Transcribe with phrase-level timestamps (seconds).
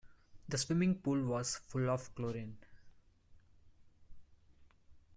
[0.49, 2.57] The swimming pool was full of chlorine.